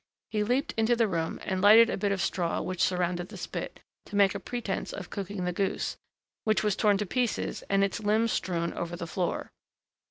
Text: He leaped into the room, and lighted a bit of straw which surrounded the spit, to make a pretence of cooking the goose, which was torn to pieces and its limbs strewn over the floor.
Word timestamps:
He 0.31 0.43
leaped 0.43 0.73
into 0.77 0.95
the 0.95 1.07
room, 1.07 1.37
and 1.43 1.61
lighted 1.61 1.91
a 1.91 1.95
bit 1.95 2.11
of 2.11 2.23
straw 2.23 2.59
which 2.59 2.81
surrounded 2.81 3.29
the 3.29 3.37
spit, 3.37 3.81
to 4.07 4.15
make 4.15 4.33
a 4.33 4.39
pretence 4.39 4.93
of 4.93 5.11
cooking 5.11 5.43
the 5.45 5.53
goose, 5.53 5.95
which 6.43 6.63
was 6.63 6.75
torn 6.75 6.97
to 6.97 7.05
pieces 7.05 7.61
and 7.69 7.83
its 7.83 7.99
limbs 7.99 8.31
strewn 8.31 8.73
over 8.73 8.95
the 8.95 9.05
floor. 9.05 9.51